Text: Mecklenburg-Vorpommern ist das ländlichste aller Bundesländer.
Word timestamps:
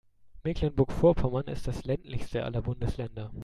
Mecklenburg-Vorpommern 0.43 1.45
ist 1.45 1.67
das 1.67 1.83
ländlichste 1.85 2.43
aller 2.43 2.63
Bundesländer. 2.63 3.29